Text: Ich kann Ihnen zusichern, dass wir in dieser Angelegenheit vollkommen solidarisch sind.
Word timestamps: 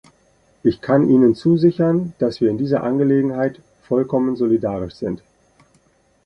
Ich 0.63 0.81
kann 0.81 1.07
Ihnen 1.11 1.35
zusichern, 1.35 2.13
dass 2.17 2.41
wir 2.41 2.49
in 2.49 2.57
dieser 2.57 2.81
Angelegenheit 2.81 3.59
vollkommen 3.83 4.35
solidarisch 4.35 4.95
sind. 4.95 5.21